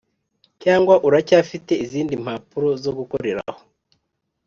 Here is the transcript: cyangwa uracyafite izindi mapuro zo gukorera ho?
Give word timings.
cyangwa 0.63 0.93
uracyafite 1.07 1.73
izindi 1.83 2.13
mapuro 2.25 2.69
zo 2.83 2.91
gukorera 2.97 3.41
ho? 3.53 3.59